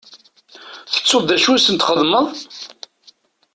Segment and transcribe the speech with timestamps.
[0.93, 2.27] Tettuḍ d acu i sent-txedmeḍ?